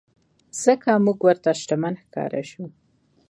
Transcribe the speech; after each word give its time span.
ځکه 0.63 0.89
مونږ 1.05 1.19
ورته 1.25 1.49
شتمن 1.61 1.93
ښکاره 2.03 2.41
شوو. 2.49 2.67